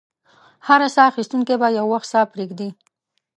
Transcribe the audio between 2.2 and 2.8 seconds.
پرېږدي.